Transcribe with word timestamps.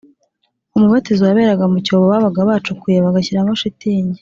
Umubatizo 0.75 1.21
waberaga 1.27 1.65
mu 1.71 1.77
cyobo 1.85 2.05
babaga 2.11 2.39
bacukuye 2.49 2.97
bagashyiramo 3.05 3.53
shitingi 3.61 4.19